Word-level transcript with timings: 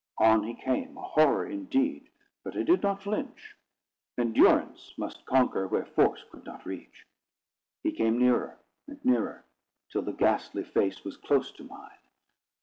On 0.17 0.41
he 0.41 0.55
came, 0.55 0.97
a 0.97 1.01
horror 1.03 1.45
indeed, 1.45 2.09
but 2.43 2.57
I 2.57 2.63
did 2.63 2.81
not 2.81 3.03
flinch. 3.03 3.55
Endurance 4.17 4.95
must 4.97 5.23
conquer, 5.27 5.67
where 5.67 5.85
force 5.85 6.25
could 6.31 6.43
not 6.43 6.65
reach. 6.65 7.05
He 7.83 7.91
came 7.91 8.17
nearer 8.17 8.57
and 8.87 8.97
nearer, 9.05 9.45
till 9.91 10.01
the 10.01 10.13
ghastly 10.13 10.63
face 10.63 11.03
was 11.03 11.17
close 11.17 11.51
to 11.51 11.65
mine. 11.65 11.99